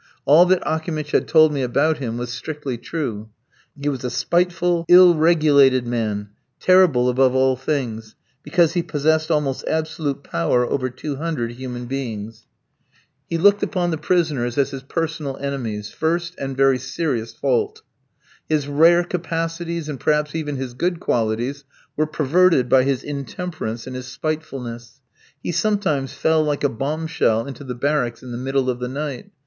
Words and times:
All 0.25 0.47
that 0.47 0.63
Akimitch 0.65 1.11
had 1.11 1.27
told 1.27 1.53
me 1.53 1.61
about 1.61 1.99
him 1.99 2.17
was 2.17 2.31
strictly 2.33 2.75
true. 2.75 3.29
He 3.79 3.87
was 3.87 4.03
a 4.03 4.09
spiteful, 4.09 4.83
ill 4.89 5.13
regulated 5.13 5.85
man, 5.85 6.29
terrible 6.59 7.07
above 7.07 7.35
all 7.35 7.55
things, 7.55 8.15
because 8.41 8.73
he 8.73 8.81
possessed 8.81 9.29
almost 9.29 9.63
absolute 9.67 10.23
power 10.23 10.65
over 10.65 10.89
two 10.89 11.17
hundred 11.17 11.51
human 11.51 11.85
beings. 11.85 12.47
He 13.29 13.37
looked 13.37 13.61
upon 13.61 13.91
the 13.91 13.97
prisoners 13.99 14.57
as 14.57 14.71
his 14.71 14.81
personal 14.81 15.37
enemies 15.37 15.91
first, 15.91 16.33
and 16.39 16.57
very 16.57 16.79
serious 16.79 17.31
fault. 17.35 17.83
His 18.49 18.67
rare 18.67 19.03
capacities, 19.03 19.87
and, 19.87 19.99
perhaps, 19.99 20.33
even 20.33 20.55
his 20.55 20.73
good 20.73 20.99
qualities, 20.99 21.63
were 21.95 22.07
perverted 22.07 22.67
by 22.69 22.85
his 22.85 23.03
intemperance 23.03 23.85
and 23.85 23.95
his 23.95 24.07
spitefulness. 24.07 24.99
He 25.43 25.51
sometimes 25.51 26.11
fell 26.15 26.43
like 26.43 26.63
a 26.63 26.69
bombshell 26.69 27.45
into 27.45 27.63
the 27.63 27.75
barracks 27.75 28.23
in 28.23 28.31
the 28.31 28.37
middle 28.39 28.67
of 28.67 28.79
the 28.79 28.87
night. 28.89 29.29